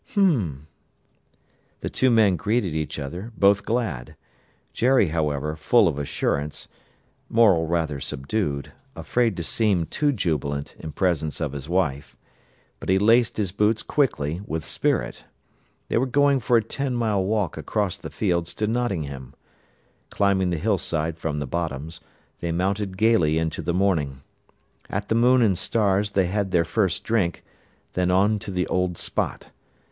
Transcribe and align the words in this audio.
"H'm!" 0.13 0.65
The 1.81 1.89
two 1.91 2.09
men 2.09 2.35
greeted 2.35 2.73
each 2.73 2.97
other, 2.97 3.31
both 3.37 3.63
glad: 3.63 4.15
Jerry, 4.73 5.09
however, 5.09 5.55
full 5.55 5.87
of 5.87 5.99
assurance, 5.99 6.67
Morel 7.29 7.67
rather 7.67 7.99
subdued, 7.99 8.71
afraid 8.95 9.37
to 9.37 9.43
seem 9.43 9.85
too 9.85 10.11
jubilant 10.11 10.75
in 10.79 10.91
presence 10.91 11.39
of 11.39 11.51
his 11.51 11.69
wife. 11.69 12.17
But 12.79 12.89
he 12.89 12.97
laced 12.97 13.37
his 13.37 13.51
boots 13.51 13.83
quickly, 13.83 14.41
with 14.47 14.65
spirit. 14.65 15.25
They 15.87 15.99
were 15.99 16.07
going 16.07 16.39
for 16.39 16.57
a 16.57 16.63
ten 16.63 16.95
mile 16.95 17.23
walk 17.23 17.55
across 17.55 17.95
the 17.95 18.09
fields 18.09 18.55
to 18.55 18.65
Nottingham. 18.65 19.35
Climbing 20.09 20.49
the 20.49 20.57
hillside 20.57 21.19
from 21.19 21.37
the 21.37 21.45
Bottoms, 21.45 21.99
they 22.39 22.51
mounted 22.51 22.97
gaily 22.97 23.37
into 23.37 23.61
the 23.61 23.71
morning. 23.71 24.21
At 24.89 25.09
the 25.09 25.13
Moon 25.13 25.43
and 25.43 25.55
Stars 25.55 26.09
they 26.13 26.25
had 26.25 26.49
their 26.49 26.65
first 26.65 27.03
drink, 27.03 27.43
then 27.93 28.09
on 28.09 28.39
to 28.39 28.49
the 28.49 28.65
Old 28.65 28.97
Spot. 28.97 29.51